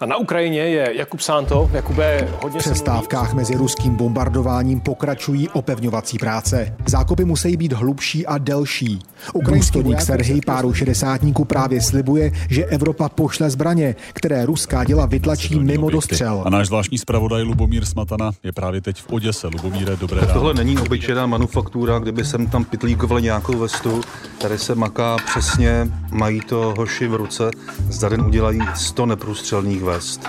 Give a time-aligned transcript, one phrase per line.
[0.00, 1.70] A na Ukrajině je Jakub Santo.
[1.72, 6.76] Jakube, hodně V přestávkách mezi ruským bombardováním pokračují opevňovací práce.
[6.86, 8.98] Zákopy musí být hlubší a delší.
[9.42, 15.90] Důstojník Serhej páru šedesátníků právě slibuje, že Evropa pošle zbraně, které ruská děla vytlačí mimo
[15.90, 16.42] dostřel.
[16.46, 19.46] A náš zvláštní zpravodaj Lubomír Smatana je právě teď v Oděse.
[19.46, 20.32] Lubomíre, dobré ráno.
[20.32, 24.00] Tohle není obyčejná manufaktura, kdyby sem tam pitlíkovali nějakou vestu.
[24.40, 27.50] Tady se maká přesně, mají to hoši v ruce.
[27.90, 30.28] Za den udělají 100 neprůstřelných vest.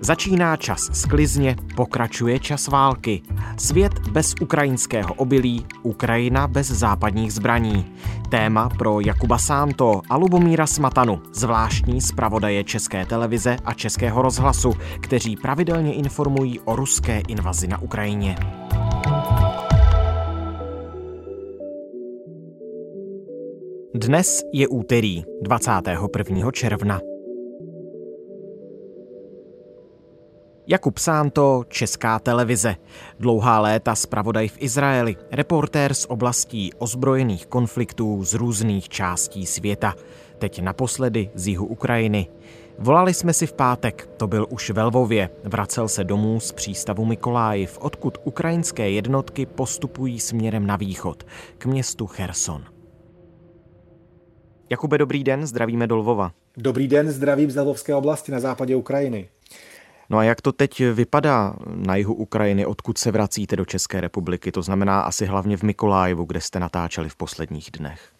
[0.00, 3.22] Začíná čas sklizně, pokračuje čas války.
[3.56, 7.92] Svět bez ukrajinského obilí, Ukrajina bez západních zbraní.
[8.28, 15.36] Téma pro Jakuba Sánto a Lubomíra Smatanu, zvláštní zpravodaje České televize a Českého rozhlasu, kteří
[15.36, 18.36] pravidelně informují o ruské invazi na Ukrajině.
[24.02, 26.50] Dnes je úterý 21.
[26.52, 27.00] června.
[30.66, 32.76] Jakub Sánto, Česká televize.
[33.18, 39.94] Dlouhá léta zpravodaj v Izraeli, reportér z oblastí ozbrojených konfliktů z různých částí světa.
[40.38, 42.26] Teď naposledy z jihu Ukrajiny.
[42.78, 45.30] Volali jsme si v pátek, to byl už ve Lvově.
[45.44, 51.24] Vracel se domů z přístavu Mikolájiv, odkud ukrajinské jednotky postupují směrem na východ,
[51.58, 52.81] k městu Cherson.
[54.70, 56.32] Jakube, dobrý den, zdravíme do Lvova.
[56.56, 59.28] Dobrý den, zdravím z Lvovské oblasti na západě Ukrajiny.
[60.10, 64.52] No a jak to teď vypadá na jihu Ukrajiny, odkud se vracíte do České republiky?
[64.52, 68.11] To znamená asi hlavně v Mikolájevu, kde jste natáčeli v posledních dnech.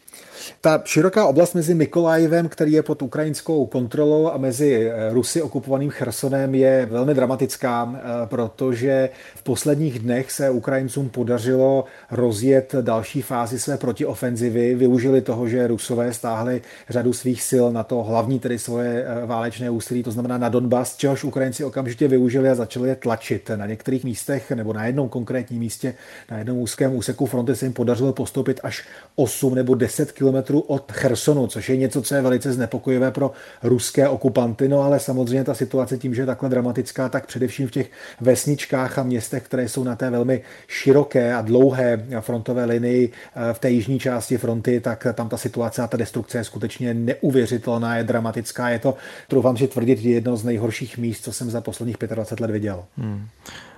[0.60, 5.90] Ta široká oblast mezi Mikolajevem, který je pod ukrajinskou kontrolou, a mezi eh, Rusy okupovaným
[5.90, 13.58] Chersonem je velmi dramatická, eh, protože v posledních dnech se Ukrajincům podařilo rozjet další fázi
[13.58, 14.74] své protiofenzivy.
[14.74, 19.70] Využili toho, že Rusové stáhli řadu svých sil na to hlavní, tedy svoje eh, válečné
[19.70, 23.50] úsilí, to znamená na Donbass, čehož Ukrajinci okamžitě využili a začali je tlačit.
[23.56, 25.94] Na některých místech nebo na jednom konkrétním místě,
[26.30, 28.84] na jednom úzkém úseku fronty se jim podařilo postoupit až
[29.17, 33.32] 8 nebo 10 km kilometrů od Chersonu, což je něco, co je velice znepokojivé pro
[33.62, 34.68] ruské okupanty.
[34.68, 38.98] No ale samozřejmě ta situace tím, že je takhle dramatická, tak především v těch vesničkách
[38.98, 43.70] a městech, které jsou na té velmi široké a dlouhé frontové linii eh, v té
[43.70, 48.68] jižní části fronty, tak tam ta situace a ta destrukce je skutečně neuvěřitelná, je dramatická.
[48.68, 48.94] Je to,
[49.28, 52.84] troufám si tvrdit, jedno z nejhorších míst, co jsem za posledních 25 let viděl.
[52.96, 53.28] Hmm.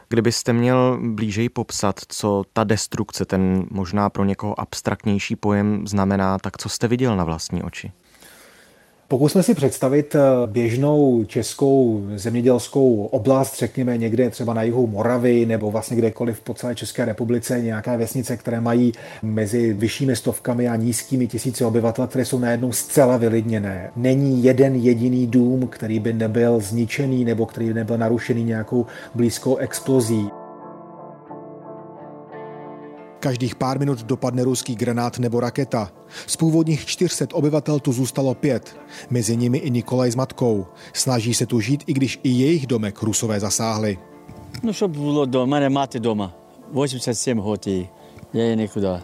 [0.08, 6.56] Kdybyste měl blížej popsat, co ta destrukce, ten možná pro někoho abstraktnější pojem znamená, tak
[6.58, 7.92] co jste viděl na vlastní oči?
[9.14, 15.70] Pokusme si představit eh, běžnou českou zemědělskou oblast, řekněme někde třeba na jihu Moravy nebo
[15.70, 18.92] vlastně kdekoliv po celé České republice, nějaké vesnice, které mají
[19.22, 23.90] mezi vyššími stovkami a nízkými tisíci obyvatel, které jsou najednou zcela vylidněné.
[23.96, 29.56] Není jeden jediný dům, který by nebyl zničený nebo který by nebyl narušený nějakou blízkou
[29.56, 30.43] explozí.
[33.24, 35.88] Každých pár minut dopadne ruský granát nebo raketa.
[36.26, 38.76] Z původních 400 obyvatel tu zůstalo pět.
[39.10, 40.66] Mezi nimi i Nikolaj s matkou.
[40.92, 43.98] Snaží se tu žít, i když i jejich domek rusové zasáhli.
[44.62, 46.36] No, co bylo doma, nemáte doma.
[46.72, 47.88] 87 hodí,
[48.32, 49.00] je někdo.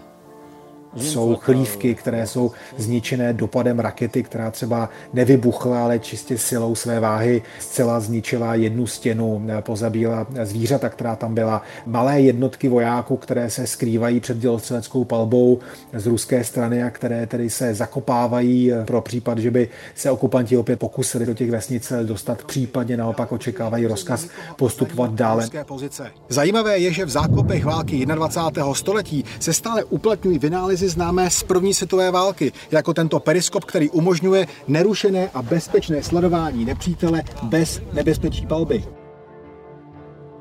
[0.96, 7.42] Jsou chlívky, které jsou zničené dopadem rakety, která třeba nevybuchla, ale čistě silou své váhy
[7.58, 11.62] zcela zničila jednu stěnu, pozabíla zvířata, která tam byla.
[11.86, 15.58] Malé jednotky vojáků, které se skrývají před dělostřeleckou palbou
[15.92, 20.78] z ruské strany a které tedy se zakopávají pro případ, že by se okupanti opět
[20.78, 25.48] pokusili do těch vesnic dostat, případně naopak očekávají rozkaz postupovat dále.
[26.28, 28.74] Zajímavé je, že v zákopech války 21.
[28.74, 33.90] století se stále uplatňují vynálezy analýzy známé z první světové války, jako tento periskop, který
[33.90, 38.99] umožňuje nerušené a bezpečné sledování nepřítele bez nebezpečí palby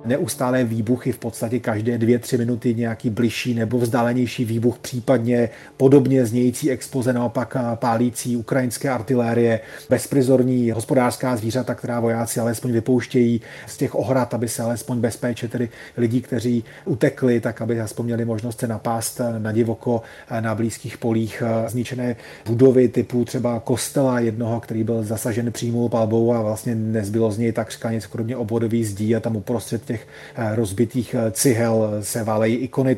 [0.06, 6.26] neustálé výbuchy v podstatě každé dvě, tři minuty nějaký bližší nebo vzdálenější výbuch, případně podobně
[6.26, 9.60] znějící expoze, naopak pálící ukrajinské artilérie,
[9.90, 15.70] bezprizorní hospodářská zvířata, která vojáci alespoň vypouštějí z těch ohrad, aby se alespoň bezpečně tedy
[15.98, 20.02] lidí, kteří utekli, tak aby aspoň měli možnost se napást na divoko
[20.40, 22.16] na blízkých polích zničené
[22.46, 27.52] budovy typu třeba kostela jednoho, který byl zasažen přímou palbou a vlastně nezbylo z něj
[27.52, 32.56] takřka nic kromě obvodových zdí a tam uprostřed těch eh, rozbitých eh, cihel se válejí
[32.56, 32.98] ikony.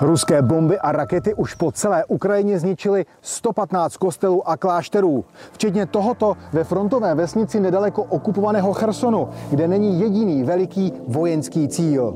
[0.00, 6.36] Ruské bomby a rakety už po celé Ukrajině zničily 115 kostelů a klášterů, včetně tohoto
[6.52, 12.14] ve frontové vesnici nedaleko okupovaného Chersonu, kde není jediný veliký vojenský cíl.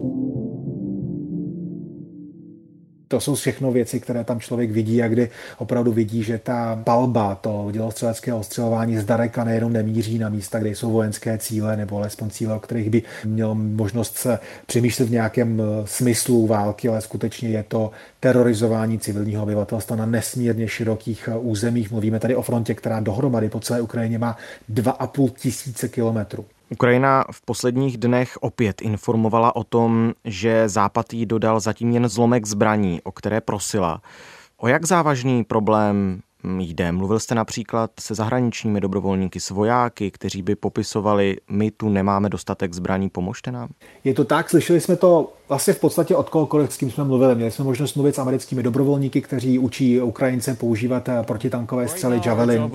[3.08, 7.34] To jsou všechno věci, které tam člověk vidí a kdy opravdu vidí, že ta palba,
[7.34, 12.54] to dělostřelecké ostřelování zdaleka nejenom nemíří na místa, kde jsou vojenské cíle nebo alespoň cíle,
[12.54, 17.62] o kterých by měl možnost se přemýšlet v nějakém eh, smyslu války, ale skutečně je
[17.62, 21.90] to terorizování civilního obyvatelstva na nesmírně širokých eh, územích.
[21.90, 24.36] Mluvíme tady o frontě, která dohromady po celé Ukrajině má
[24.72, 26.44] 2,5 tisíce kilometrů.
[26.70, 32.46] Ukrajina v posledních dnech opět informovala o tom, že Západ jí dodal zatím jen zlomek
[32.46, 34.02] zbraní, o které prosila.
[34.56, 36.20] O jak závažný problém
[36.58, 36.92] jde?
[36.92, 42.74] Mluvil jste například se zahraničními dobrovolníky, s vojáky, kteří by popisovali, my tu nemáme dostatek
[42.74, 43.68] zbraní, pomožte nám?
[44.04, 47.34] Je to tak, slyšeli jsme to vlastně v podstatě od kohokoliv, s kým jsme mluvili.
[47.34, 52.70] Měli jsme možnost mluvit s americkými dobrovolníky, kteří učí Ukrajince používat eh, protitankové střely Javelin.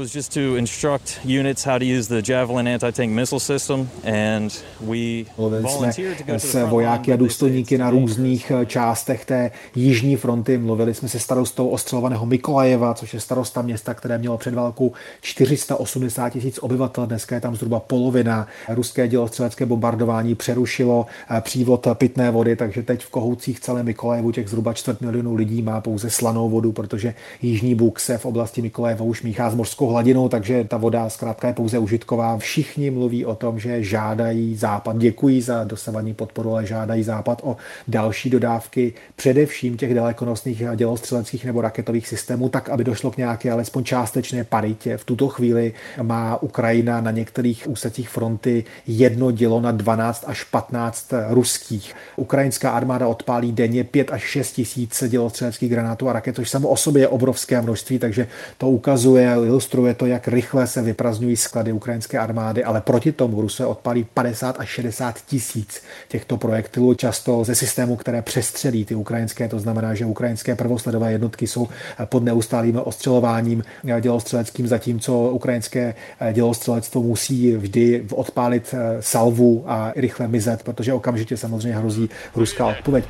[5.38, 5.94] Mluvili jsme
[6.40, 10.58] s vojáky a důstojníky na různých eh, částech té jižní fronty.
[10.58, 14.92] Mluvili jsme se starostou ostřelovaného Mikolajeva, což je starosta města, které mělo před válkou
[15.22, 17.06] 480 tisíc obyvatel.
[17.06, 18.48] Dneska je tam zhruba polovina.
[18.70, 21.06] Ruské dělostřelecké bombardování přerušilo
[21.38, 25.62] eh, přívod pitné vody, takže teď v Kohoucích celé Mikolajevu těch zhruba čtvrt milionů lidí
[25.62, 29.88] má pouze slanou vodu, protože Jižní Bůh se v oblasti Mikolajeva už míchá s mořskou
[29.88, 32.38] hladinou, takže ta voda zkrátka je pouze užitková.
[32.38, 37.58] Všichni mluví o tom, že žádají Západ, děkují za dosavadní podporu, ale žádají Západ o
[37.88, 43.84] další dodávky, především těch dalekonosných dělostřeleckých nebo raketových systémů, tak, aby došlo k nějaké alespoň
[43.84, 44.98] částečné paritě.
[44.98, 51.14] V tuto chvíli má Ukrajina na některých úsecích fronty jedno dělo na 12 až 15
[51.30, 51.94] ruských.
[52.16, 56.68] Ukrajina Ukrajinská armáda odpálí denně 5 až 6 tisíc dělostřeleckých granátů a raket, což samo
[56.70, 58.28] o sobě je obrovské množství, takže
[58.58, 63.68] to ukazuje, ilustruje to, jak rychle se vyprazňují sklady ukrajinské armády, ale proti tomu Rusové
[63.68, 69.60] odpálí 50 až 60 tisíc těchto projektilů, často ze systémů, které přestřelí ty ukrajinské, to
[69.60, 71.68] znamená, že ukrajinské prvosledové jednotky jsou
[72.06, 73.64] pod neustálým ostřelováním
[74.02, 75.96] dělostřeleckým, zatímco ukrajinské
[76.34, 82.10] dělostřelectvo musí vždy odpálit salvu a rychle mizet, protože okamžitě samozřejmě hrozí
[82.42, 82.76] у скал.
[82.84, 83.06] Пулять.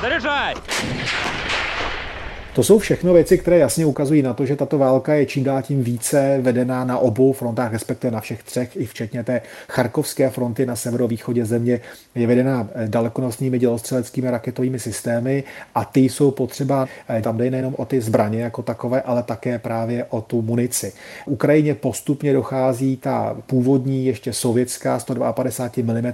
[0.00, 0.54] Заряжай!
[2.56, 5.62] To jsou všechno věci, které jasně ukazují na to, že tato válka je čím dál
[5.62, 10.66] tím více vedená na obou frontách, respektive na všech třech, i včetně té charkovské fronty
[10.66, 11.80] na severovýchodě země,
[12.14, 15.44] je vedená eh, dalekonosnými dělostřeleckými raketovými systémy
[15.74, 19.58] a ty jsou potřeba, eh, tam jde nejenom o ty zbraně jako takové, ale také
[19.58, 20.92] právě o tu munici.
[21.26, 26.12] Ukrajině postupně dochází ta původní, ještě sovětská 152 mm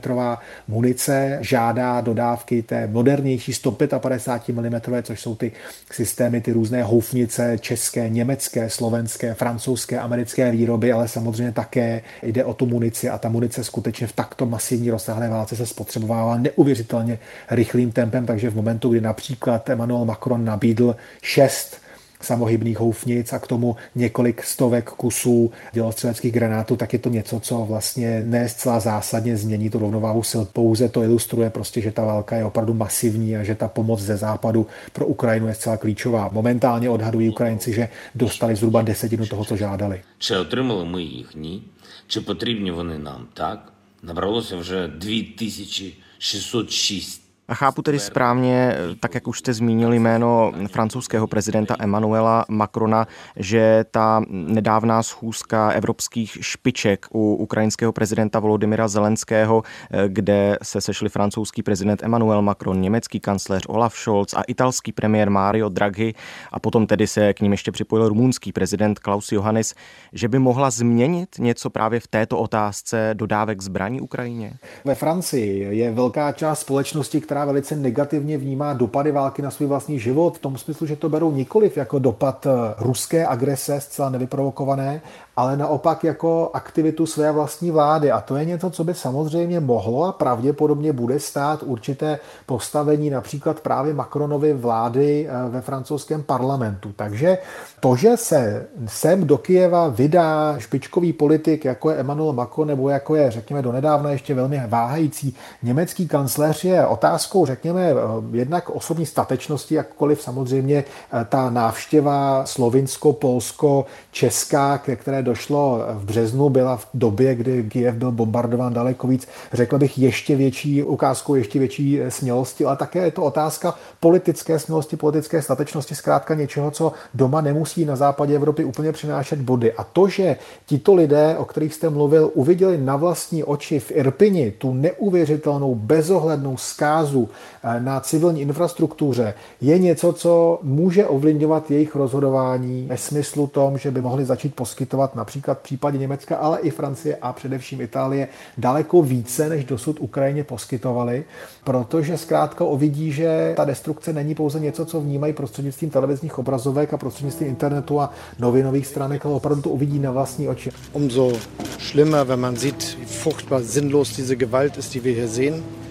[0.69, 5.53] munice, žádá dodávky té modernější 155 mm, což jsou ty
[5.91, 12.45] systémy systémy, ty různé houfnice české, německé, slovenské, francouzské, americké výroby, ale samozřejmě také jde
[12.45, 17.19] o tu munici a ta munice skutečně v takto masivní rozsáhlé válce se spotřebovává neuvěřitelně
[17.51, 21.82] rychlým tempem, takže v momentu, kdy například Emmanuel Macron nabídl šest
[22.22, 27.66] samohybných houfnic a k tomu několik stovek kusů dělostřeleckých granátů, tak je to něco, co
[27.66, 30.44] vlastně ne zcela zásadně změní tu rovnováhu sil.
[30.54, 34.18] Pouze to ilustruje prostě, že ta válka je opravdu masivní a že ta pomoc ze
[34.18, 36.30] západu pro Ukrajinu je zcela klíčová.
[36.34, 40.02] Momentálně odhadují Ukrajinci, že dostali zhruba desetinu toho, co žádali.
[40.20, 41.36] Чи отримали ми їх?
[41.36, 41.64] Ні.
[42.08, 43.28] Чи потрібні вони нам?
[43.34, 43.74] Так.
[44.04, 51.77] Набралося вже 2606 a chápu tedy správně, tak jak už jste zmínili jméno francouzského prezidenta
[51.79, 53.07] Emmanuela Macrona,
[53.37, 59.63] že ta nedávná schůzka evropských špiček u ukrajinského prezidenta Volodymyra Zelenského,
[60.09, 65.69] kde se sešli francouzský prezident Emmanuel Macron, německý kancléř Olaf Scholz a italský premiér Mario
[65.69, 66.15] Draghi
[66.53, 69.75] a potom tedy se k ním ještě připojil rumunský prezident Klaus Johannes,
[70.13, 74.53] že by mohla změnit něco právě v této otázce dodávek zbraní Ukrajině?
[74.85, 79.99] Ve Francii je velká část společnosti, která velice negativně vnímá dopady války na svůj vlastní
[79.99, 85.01] život, v tom smyslu, že to berou nikoliv jako dopad eh, ruské agrese, zcela nevyprovokované,
[85.37, 88.11] ale naopak jako aktivitu své vlastní vlády.
[88.11, 93.61] A to je něco, co by samozřejmě mohlo a pravděpodobně bude stát určité postavení například
[93.61, 96.93] právě Macronovy vlády eh, ve francouzském parlamentu.
[96.97, 97.39] Takže
[97.81, 103.17] to, že se sem do Kijeva vydá špičkový politik, jako je Emmanuel Macron, nebo jako
[103.17, 107.95] je, řekněme, donedávna ještě velmi váhající německý kancléř, je otázkou, řekněme, eh,
[108.33, 116.49] jednak osobní statečnosti, jakkoliv samozřejmě eh, ta návštěva slovinsko, polsko, česká, které došlo v březnu,
[116.49, 121.59] byla v době, kdy Kiev byl bombardován daleko víc, řekl bych, ještě větší ukázkou, ještě
[121.59, 127.41] větší smělosti, ale také je to otázka politické smělosti, politické statečnosti, zkrátka něčeho, co doma
[127.41, 129.73] nemusí na západě Evropy úplně přinášet body.
[129.73, 130.37] A to, že
[130.67, 136.57] tito lidé, o kterých jste mluvil, uviděli na vlastní oči v Irpini tu neuvěřitelnou, bezohlednou
[136.57, 137.29] zkázu
[137.65, 143.91] eh, na civilní infrastruktuře, je něco, co může ovlivňovat jejich rozhodování ve smyslu tom, že
[143.91, 148.29] by mohli začít poskytovat například v případě Německa, ale i Francie a především Itálie
[148.59, 151.25] daleko více, než dosud Ukrajině poskytovali,
[151.65, 156.97] protože zkrátka ovidí, že ta destrukce není pouze něco, co vnímají prostřednictvím televizních obrazovek a
[156.97, 160.71] prostřednictvím internetu a novinových stránek, ale opravdu to uvidí na vlastní oči.
[160.93, 161.33] Umso
[161.79, 165.82] schlimmer, wenn man sieht, wie furchtbar sinnlos diese Gewalt ist, die wir hier sehen.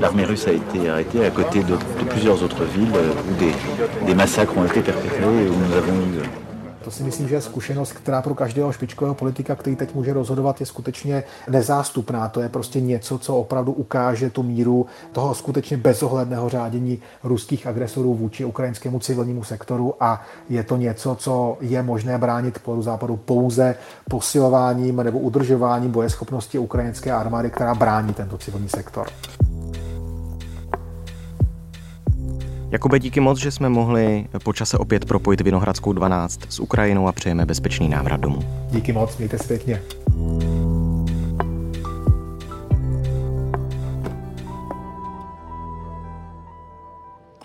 [0.00, 1.74] L'armée russe a été arrêtée à côté de,
[2.10, 6.43] plusieurs autres villes où des, des massacres ont été perpétrés et où nous avons eu
[6.84, 10.60] to si myslím, že je zkušenost, která pro každého špičkového politika, který teď může rozhodovat,
[10.60, 12.28] je skutečně nezástupná.
[12.28, 18.14] To je prostě něco, co opravdu ukáže tu míru toho skutečně bezohledného řádění ruských agresorů
[18.14, 23.76] vůči ukrajinskému civilnímu sektoru a je to něco, co je možné bránit polu západu pouze
[24.10, 29.06] posilováním nebo udržováním bojeschopnosti ukrajinské armády, která brání tento civilní sektor.
[32.74, 37.12] Jakube, díky moc, že jsme mohli po čase opět propojit Vinohradskou 12 s Ukrajinou a
[37.12, 38.38] přejeme bezpečný návrat domů.
[38.70, 39.82] Díky moc, mějte se pěkně.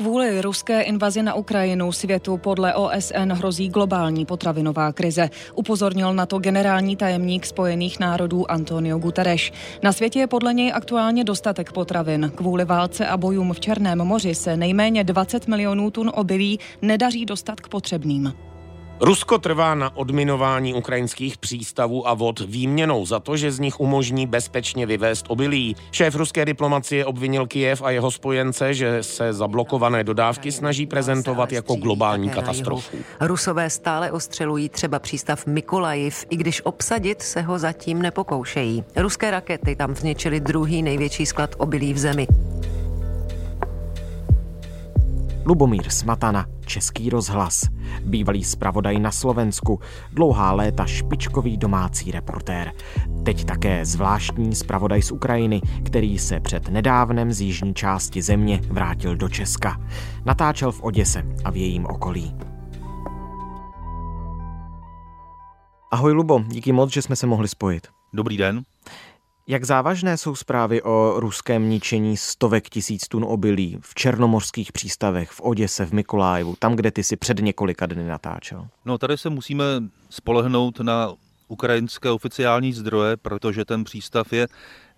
[0.01, 5.29] Kvůli ruské invazi na Ukrajinu světu podle OSN hrozí globální potravinová krize.
[5.55, 9.51] Upozornil na to generální tajemník Spojených národů Antonio Guterres.
[9.83, 12.31] Na světě je podle něj aktuálně dostatek potravin.
[12.35, 17.61] Kvůli válce a bojům v Černém moři se nejméně 20 milionů tun obilí nedaří dostat
[17.61, 18.33] k potřebným.
[19.01, 24.27] Rusko trvá na odminování ukrajinských přístavů a vod výměnou za to, že z nich umožní
[24.27, 25.75] bezpečně vyvést obilí.
[25.91, 31.75] Šéf ruské diplomacie obvinil Kijev a jeho spojence, že se zablokované dodávky snaží prezentovat jako
[31.75, 32.97] globální katastrofu.
[33.19, 38.83] Rusové stále ostřelují třeba přístav Mikolajiv, i když obsadit se ho zatím nepokoušejí.
[38.95, 42.27] Ruské rakety tam zničily druhý největší sklad obilí v zemi.
[45.49, 47.63] Lubomír Smatana, Český rozhlas,
[48.05, 49.79] bývalý zpravodaj na Slovensku,
[50.11, 52.71] dlouhá léta špičkový domácí reportér.
[53.23, 59.15] Teď také zvláštní zpravodaj z Ukrajiny, který se před nedávnem z jižní části země vrátil
[59.15, 59.81] do Česka.
[60.25, 62.35] Natáčel v Oděse a v jejím okolí.
[65.91, 67.87] Ahoj Lubo, díky moc, že jsme se mohli spojit.
[68.13, 68.63] Dobrý den.
[69.51, 75.41] Jak závažné jsou zprávy o ruském ničení stovek tisíc tun obilí v černomorských přístavech, v
[75.41, 78.67] Oděse, v Mikolájevu, tam, kde ty si před několika dny natáčel?
[78.85, 79.63] No tady se musíme
[80.09, 81.13] spolehnout na
[81.49, 84.47] ukrajinské oficiální zdroje, protože ten přístav je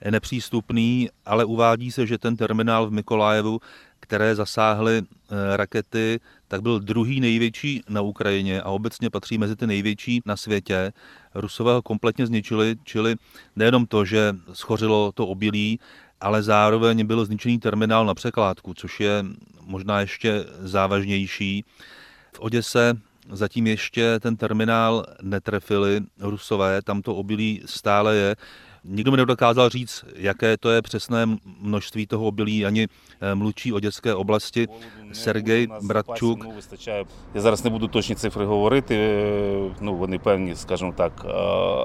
[0.09, 3.59] nepřístupný, ale uvádí se, že ten terminál v Mikolájevu,
[3.99, 9.67] které zasáhly eh, rakety, tak byl druhý největší na Ukrajině a obecně patří mezi ty
[9.67, 10.93] největší na světě.
[11.35, 13.15] Rusové ho kompletně zničili, čili
[13.55, 15.79] nejenom to, že schořilo to obilí,
[16.21, 19.25] ale zároveň byl zničený terminál na překládku, což je
[19.61, 21.65] možná ještě závažnější.
[22.33, 22.97] V Oděse
[23.31, 28.35] zatím ještě ten terminál netrefili Rusové, tam to obilí stále je.
[28.84, 31.26] Nikdo mi nedokázal říct, jaké to je přesné
[31.60, 32.88] množství toho obilí, ani
[33.20, 34.68] eh, mluvčí o dětské oblasti.
[35.12, 36.46] Sergej Bratčuk.
[37.34, 38.94] Я зараз не буду точні цифри говорити,
[39.80, 41.26] ну вони певні, скажімо так,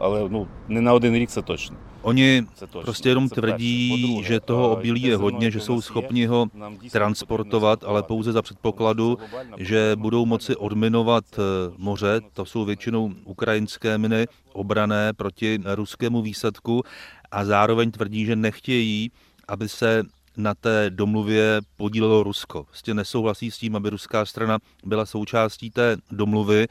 [0.02, 1.78] але ну не на один рік це точно.
[2.04, 2.48] Oni
[2.82, 6.48] prostě jenom tvrdí, že toho obilí je hodně, že jsou schopni ho
[6.92, 9.18] transportovat, ale pouze za předpokladu,
[9.58, 11.42] že budou moci odminovat eh,
[11.78, 12.22] moře.
[12.34, 16.83] To jsou většinou ukrajinské miny obrané proti ruskému výsadku
[17.31, 19.11] a zároveň tvrdí, že nechtějí,
[19.49, 20.03] aby se
[20.37, 22.65] na té domluvě podílelo Rusko.
[22.65, 26.67] Prostě nesouhlasí s tím, aby ruská strana byla součástí té domluvy.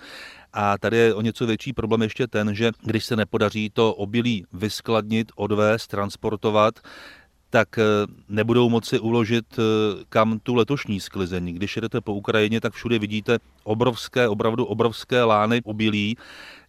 [0.53, 4.45] A tady je o něco větší problém ještě ten, že když se nepodaří to obilí
[4.53, 6.79] vyskladnit, odvést, transportovat,
[7.49, 7.83] tak eh,
[8.29, 9.63] nebudou moci uložit eh,
[10.09, 11.53] kam tu letošní sklizeň.
[11.53, 16.17] Když jedete po Ukrajině, tak všude vidíte obrovské, opravdu obrovské lány obilí,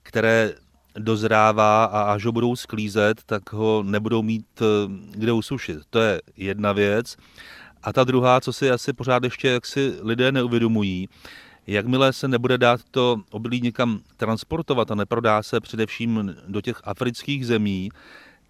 [0.02, 0.54] které
[0.98, 4.64] dozrává a až ho budou sklízet, tak ho nebudou mít eh,
[5.10, 5.78] kde usušit.
[5.90, 7.16] To je jedna věc.
[7.82, 11.08] A ta druhá, co si asi pořád ještě jaksi lidé neuvědomují,
[11.66, 17.46] jakmile se nebude dát to obilí někam transportovat a neprodá se především do těch afrických
[17.46, 17.88] zemí,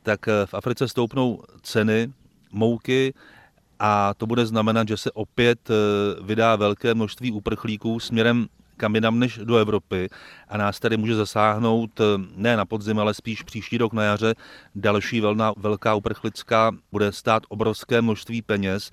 [0.02, 2.12] tak eh, v Africe stoupnou ceny
[2.52, 3.14] mouky
[3.78, 5.74] a to bude znamenat, že se opět eh,
[6.22, 8.46] vydá velké množství uprchlíků směrem
[8.76, 10.08] kam jinam než do Evropy
[10.48, 12.00] a nás tady může zasáhnout
[12.36, 14.34] ne na podzim, ale spíš příští rok na jaře
[14.74, 18.90] další velná, velká uprchlická, bude stát obrovské množství peněz,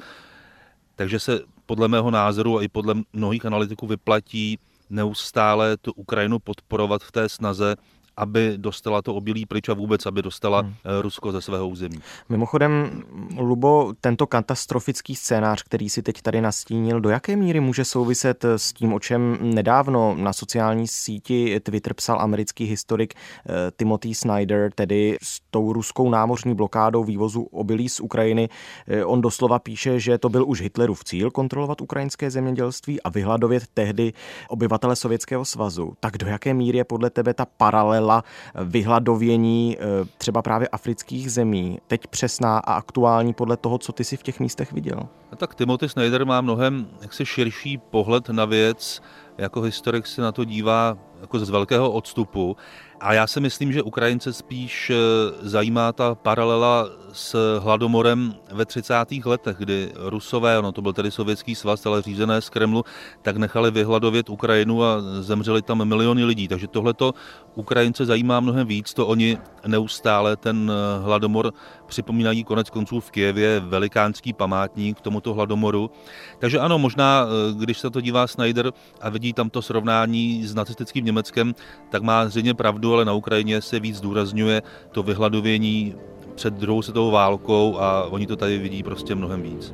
[0.95, 4.59] takže se podle mého názoru a i podle mnohých analytiků vyplatí
[4.89, 7.75] neustále tu Ukrajinu podporovat v té snaze
[8.17, 10.73] aby dostala to obilí pryč a vůbec, aby dostala hmm.
[10.85, 11.97] Eh, Rusko ze svého území.
[12.29, 13.03] Mimochodem,
[13.37, 18.73] Lubo, tento katastrofický scénář, který si teď tady nastínil, do jaké míry může souviset s
[18.73, 25.17] tím, o čem nedávno na sociální síti Twitter psal americký historik eh, Timothy Snyder, tedy
[25.23, 28.49] s tou ruskou námořní blokádou vývozu obilí z Ukrajiny.
[28.87, 33.63] Eh, on doslova píše, že to byl už Hitlerův cíl kontrolovat ukrajinské zemědělství a vyhladovět
[33.73, 34.13] tehdy
[34.49, 35.93] obyvatele Sovětského svazu.
[35.99, 38.23] Tak do jaké míry je podle tebe ta paralela paralela
[38.55, 44.17] vyhladovění eh, třeba právě afrických zemí teď přesná a aktuální podle toho, co ty si
[44.17, 44.99] v těch místech viděl?
[45.31, 49.01] A tak Timothy Snyder má mnohem jaksi širší pohled na věc,
[49.37, 52.57] jako historik se na to dívá jako z velkého odstupu.
[52.99, 54.95] A já si myslím, že Ukrajince spíš eh,
[55.41, 58.95] zajímá ta paralela s hladomorem ve 30.
[59.25, 62.85] letech, kdy Rusové, ono to byl tedy sovětský svaz, ale řízené z Kremlu,
[63.21, 66.47] tak nechali vyhladovět Ukrajinu a zemřeli tam miliony lidí.
[66.47, 67.13] Takže tohleto
[67.55, 69.37] Ukrajince zajímá mnohem víc, to oni
[69.67, 71.53] neustále ten eh, hladomor
[71.87, 75.91] připomínají konec konců v Kijevě velikánský památník k tomuto hladomoru.
[76.39, 80.55] Takže ano, možná, eh, když se to dívá Snyder a vidí tam to srovnání s
[80.55, 81.55] nacistickým Německem,
[81.89, 85.95] tak má zřejmě pravdu, ale na Ukrajině se víc zdůrazňuje to vyhladovění
[86.35, 89.73] před druhou světovou válkou a oni to tady vidí prostě mnohem víc.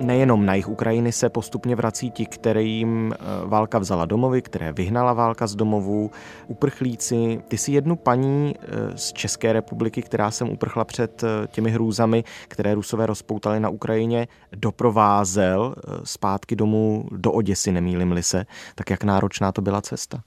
[0.00, 5.12] Nejenom na jich Ukrajiny se postupně vrací ti, kterým eh, válka vzala domovy, které vyhnala
[5.12, 6.10] válka z domovů,
[6.46, 7.42] uprchlíci.
[7.48, 12.24] Ty si jednu paní eh, z České republiky, která sem uprchla před eh, těmi hrůzami,
[12.48, 18.46] které Rusové rozpoutali na Ukrajině, doprovázel zpátky domů do Oděsy, nemýlim-li se.
[18.74, 20.22] Tak jak náročná to byla cesta?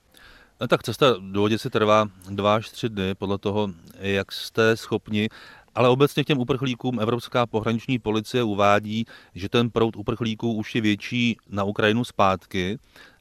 [0.67, 5.29] Tak cesta do Oděsy trvá dva až tři dny, podle toho, jak jste schopni
[5.75, 10.81] ale obecně k těm uprchlíkům Evropská pohraniční policie uvádí, že ten proud uprchlíků už je
[10.81, 12.77] větší na Ukrajinu zpátky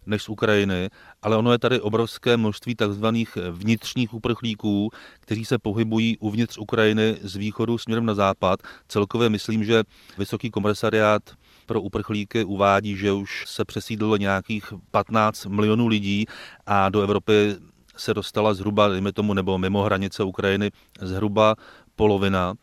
[0.06, 0.90] než z Ukrajiny,
[1.22, 7.36] ale ono je tady obrovské množství takzvaných vnitřních uprchlíků, kteří se pohybují uvnitř Ukrajiny z
[7.36, 8.60] východu směrem na západ.
[8.88, 9.82] Celkově myslím, že
[10.18, 11.22] Vysoký komisariát
[11.66, 16.26] pro uprchlíky uvádí, že už se přesídlilo nějakých 15 milionů lidí
[16.66, 17.56] a do Evropy
[17.96, 21.54] se dostala zhruba, dejme tomu, nebo mimo hranice Ukrajiny, zhruba
[21.96, 22.54] polovina.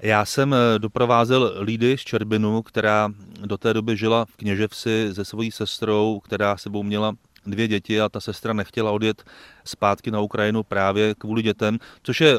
[0.00, 3.08] Já jsem eh, doprovázel Lídy z Čerbinu, která
[3.40, 7.14] do té doby žila v Kněževsi se svojí sestrou, která sebou měla
[7.46, 9.24] dvě děti a ta sestra nechtěla odjet
[9.64, 12.38] zpátky na Ukrajinu právě kvůli dětem, což je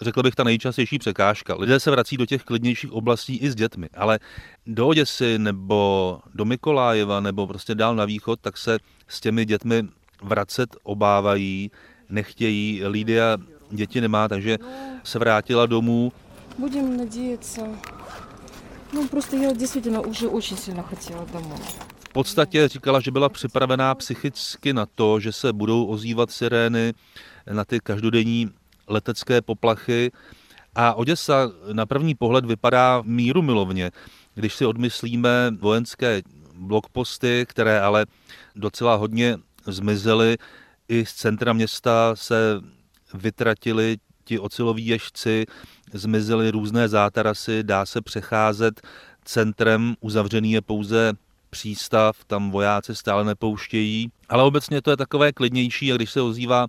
[0.00, 1.54] řekl bych, ta nejčastější překážka.
[1.54, 4.18] Lidé se vrací do těch klidnějších oblastí i s dětmi, ale
[4.66, 8.78] do Oděsy nebo do Mikolájeva nebo prostě dál na východ, tak se
[9.08, 9.82] s těmi dětmi
[10.22, 11.70] vracet obávají,
[12.08, 12.82] nechtějí.
[12.86, 13.36] Lídia
[13.69, 14.57] děti nemá, takže
[15.03, 16.11] se vrátila domů.
[16.57, 17.61] Budem надеяться.
[18.93, 21.55] No, prostě já действительно už очень сильно хотела domů.
[22.09, 26.93] V podstatě říkala, že byla připravená psychicky na to, že se budou ozývat sirény
[27.51, 28.49] na ty každodenní
[28.87, 30.11] letecké poplachy.
[30.75, 33.91] A Oděsa na první pohled vypadá míru milovně,
[34.35, 36.21] když si odmyslíme vojenské
[36.53, 38.05] blokposty, které ale
[38.55, 40.37] docela hodně zmizely.
[40.89, 42.61] I z centra města se
[43.14, 45.46] vytratili ti ociloví ježci,
[45.92, 48.80] zmizely různé zátarasy, dá se přecházet
[49.24, 51.12] centrem, uzavřený je pouze
[51.50, 56.66] přístav, tam vojáci stále nepouštějí, ale obecně to je takové klidnější a když se ozývá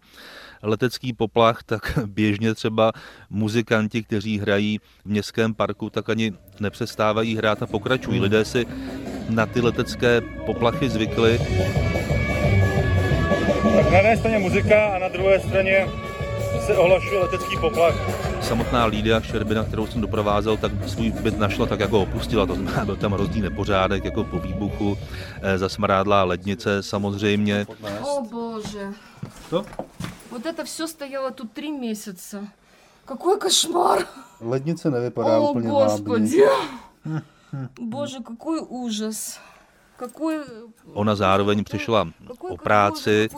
[0.64, 2.92] letecký poplach, tak běžně třeba
[3.30, 8.20] muzikanti, kteří hrají v městském parku, tak ani nepřestávají hrát a pokračují.
[8.20, 8.66] Lidé si
[9.30, 11.40] na ty letecké poplachy zvykli.
[13.76, 15.88] Tak na jedné straně muzika a na druhé straně
[16.67, 17.95] se ohlašuje letecký poplach.
[18.43, 22.47] Samotná Lídia Šerbina, kterou jsem doprovázel, tak svůj byt našla tak, jako opustila.
[22.47, 24.99] To znamená, byl tam rozdíl nepořádek, jako po výbuchu,
[25.43, 27.67] eh, zasmrádlá lednice samozřejmě.
[28.03, 28.89] O bože.
[29.51, 29.65] Co?
[30.31, 32.45] Вот это все стояло тут три месяца.
[33.05, 34.05] Какой кошмар.
[34.41, 36.43] Lednice nevypadá О, úplně господи.
[37.81, 39.41] Bože, какой ужас.
[40.94, 42.08] Ona zároveň přišla
[42.50, 43.30] o práci.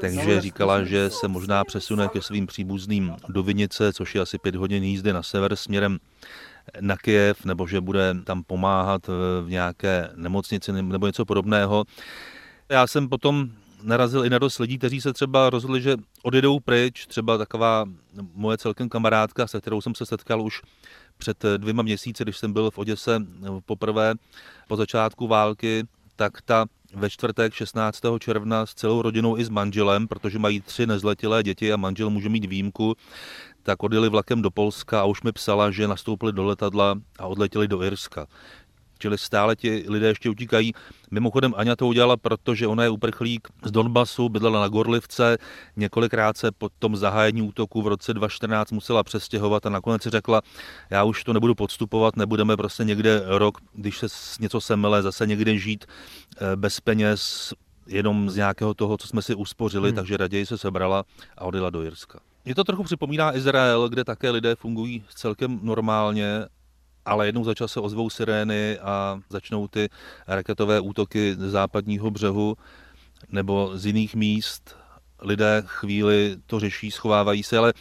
[0.00, 4.54] Takže říkala, že se možná přesune ke svým příbuzným do Vinice, což je asi pět
[4.54, 5.98] hodin jízdy na sever směrem
[6.80, 9.06] na Kiev, nebo že bude tam pomáhat
[9.42, 11.84] v nějaké nemocnici nebo něco podobného.
[12.68, 13.48] Já jsem potom
[13.86, 17.06] narazil i na dost lidí, kteří se třeba rozhodli, že odjedou pryč.
[17.06, 17.84] Třeba taková
[18.34, 20.62] moje celkem kamarádka, se kterou jsem se setkal už
[21.18, 23.22] před dvěma měsíci, když jsem byl v Oděse
[23.66, 24.14] poprvé
[24.68, 25.84] po začátku války,
[26.16, 28.02] tak ta ve čtvrtek 16.
[28.18, 32.28] června s celou rodinou i s manželem, protože mají tři nezletilé děti a manžel může
[32.28, 32.96] mít výjimku,
[33.62, 37.68] tak odjeli vlakem do Polska a už mi psala, že nastoupili do letadla a odletěli
[37.68, 38.26] do Irska.
[38.98, 40.72] Čili stále ti lidé ještě utíkají.
[41.10, 45.38] Mimochodem Aňa to udělala, protože ona je uprchlík z Donbasu, bydlela na Gorlivce,
[45.76, 50.42] několikrát se po tom zahájení útoku v roce 2014 musela přestěhovat a nakonec si řekla,
[50.90, 54.06] já už to nebudu podstupovat, nebudeme prostě někde rok, když se
[54.40, 57.52] něco semele, zase někde žít eh, bez peněz,
[57.86, 59.96] jenom z nějakého toho, co jsme si uspořili, hmm.
[59.96, 61.04] takže raději se sebrala
[61.38, 62.18] a odjela do Jirska.
[62.44, 66.46] Je to trochu připomíná Izrael, kde také lidé fungují celkem normálně
[67.06, 69.88] ale jednou za čas se ozvou sirény a začnou ty
[70.28, 72.56] raketové útoky z západního břehu
[73.32, 74.76] nebo z jiných míst.
[75.22, 77.72] Lidé chvíli to řeší, schovávají se, ale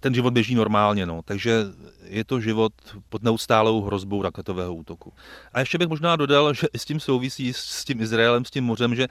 [0.00, 1.20] ten život běží normálně, no.
[1.24, 1.64] takže
[2.04, 2.72] je to život
[3.08, 5.12] pod neustálou hrozbou raketového útoku.
[5.52, 8.94] A ještě bych možná dodal, že s tím souvisí s tím Izraelem, s tím mořem,
[8.94, 9.06] že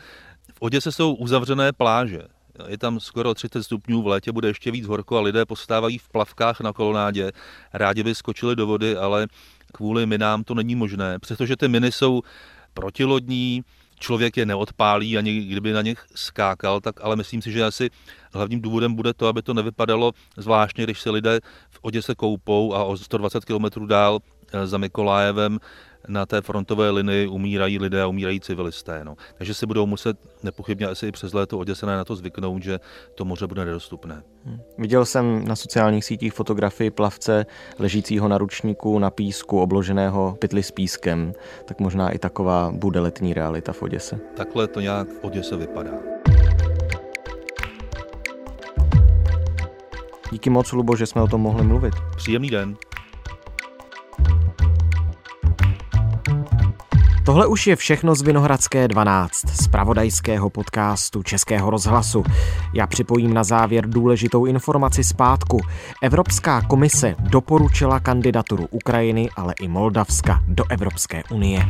[0.53, 2.21] v Oděse jsou uzavřené pláže
[2.67, 6.09] je tam skoro 30 stupňů, v létě bude ještě víc horko a lidé postávají v
[6.09, 7.31] plavkách na kolonádě.
[7.73, 9.27] Rádi by skočili do vody, ale
[9.73, 12.21] kvůli minám to není možné, přestože ty miny jsou
[12.73, 13.63] protilodní,
[13.99, 17.89] člověk je neodpálí ani kdyby na nich skákal, tak ale myslím si, že asi
[18.33, 22.83] hlavním důvodem bude to, aby to nevypadalo zvláštně, když se lidé v Oděse koupou a
[22.83, 24.19] o 120 km dál
[24.53, 25.59] eh, za Mikolájevem
[26.07, 29.01] na té frontové linii umírají lidé a umírají civilisté.
[29.03, 29.15] No.
[29.37, 32.79] Takže si budou muset nepochybně asi i přes léto oděsené na to zvyknout, že
[33.15, 34.23] to moře bude nedostupné.
[34.45, 34.59] Hmm.
[34.77, 37.45] Viděl jsem na sociálních sítích fotografii plavce
[37.79, 41.33] ležícího na ručníku na písku, obloženého pytli s pískem.
[41.65, 44.19] Tak možná i taková bude letní realita v Oděse.
[44.35, 45.91] Takhle to nějak v Oděse vypadá.
[50.31, 51.93] Díky moc, Lubo, že jsme o tom mohli mluvit.
[52.15, 52.75] Příjemný den.
[57.25, 62.23] Tohle už je všechno z Vinohradské 12, z pravodajského podcastu Českého rozhlasu.
[62.73, 65.59] Já připojím na závěr důležitou informaci zpátku.
[66.03, 71.65] Evropská komise doporučila kandidaturu Ukrajiny, ale i Moldavska do Evropské unie.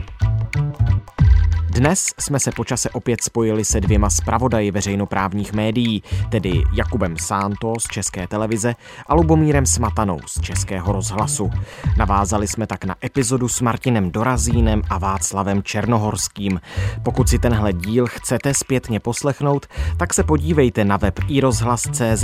[1.69, 7.84] Dnes jsme se počase opět spojili se dvěma zpravodaji veřejnoprávních médií, tedy Jakubem Sánto z
[7.84, 8.75] České televize
[9.08, 11.51] a Lubomírem Smatanou z Českého rozhlasu.
[11.97, 16.62] Navázali jsme tak na epizodu s Martinem Dorazínem a Václavem Černohorským.
[17.03, 19.65] Pokud si tenhle díl chcete zpětně poslechnout,
[19.97, 22.23] tak se podívejte na web iRozhlas.cz.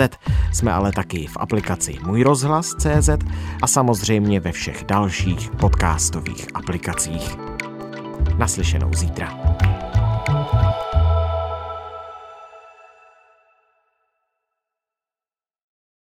[0.53, 3.09] Jsme ale taky v aplikaci Můj rozhlas.cz
[3.61, 7.54] a samozřejmě ve všech dalších podcastových aplikacích.
[8.37, 9.33] Naslyšenou zítra.